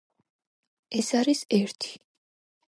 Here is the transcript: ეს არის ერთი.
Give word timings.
ეს 1.01 1.11
არის 1.19 1.43
ერთი. 1.59 1.93